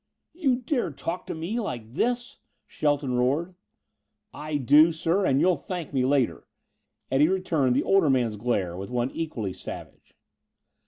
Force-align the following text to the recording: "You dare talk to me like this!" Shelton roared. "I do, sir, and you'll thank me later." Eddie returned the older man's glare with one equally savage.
"You 0.33 0.55
dare 0.55 0.89
talk 0.89 1.27
to 1.27 1.35
me 1.35 1.59
like 1.59 1.93
this!" 1.93 2.39
Shelton 2.65 3.13
roared. 3.13 3.53
"I 4.33 4.57
do, 4.57 4.91
sir, 4.91 5.27
and 5.27 5.39
you'll 5.39 5.55
thank 5.55 5.93
me 5.93 6.05
later." 6.05 6.47
Eddie 7.11 7.27
returned 7.29 7.75
the 7.75 7.83
older 7.83 8.09
man's 8.09 8.35
glare 8.35 8.75
with 8.75 8.89
one 8.89 9.11
equally 9.11 9.53
savage. 9.53 10.17